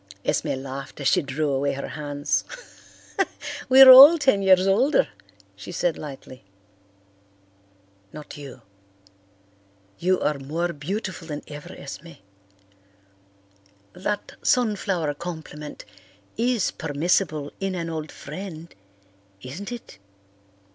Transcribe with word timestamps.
Esme 0.25 0.55
laughed 0.59 0.99
as 0.99 1.07
she 1.07 1.21
drew 1.21 1.51
away 1.51 1.73
her 1.73 1.89
hands. 1.89 2.43
"We 3.69 3.83
are 3.83 3.91
all 3.91 4.17
ten 4.17 4.41
years 4.41 4.65
older," 4.65 5.09
she 5.55 5.71
said 5.71 5.95
lightly. 5.95 6.43
"Not 8.11 8.35
you. 8.35 8.63
You 9.99 10.19
are 10.19 10.39
more 10.39 10.73
beautiful 10.73 11.27
than 11.27 11.43
ever, 11.47 11.71
Esme. 11.77 12.13
That 13.93 14.31
sunflower 14.41 15.13
compliment 15.13 15.85
is 16.35 16.71
permissible 16.71 17.51
in 17.59 17.75
an 17.75 17.87
old 17.87 18.11
friend, 18.11 18.73
isn't 19.43 19.71
it?" 19.71 19.99